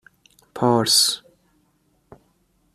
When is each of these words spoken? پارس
پارس 0.55 1.23